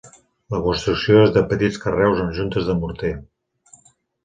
La 0.53 0.61
construcció 0.67 1.19
és 1.25 1.33
de 1.35 1.43
petits 1.51 1.79
carreus 1.85 2.23
amb 2.25 2.35
juntes 2.41 2.73
de 2.73 2.79
morter. 2.83 3.15